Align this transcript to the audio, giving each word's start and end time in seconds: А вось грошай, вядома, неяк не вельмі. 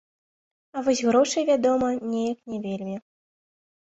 А 0.79 0.81
вось 0.85 1.01
грошай, 1.09 1.43
вядома, 1.49 1.91
неяк 2.13 2.39
не 2.53 2.57
вельмі. 2.65 2.95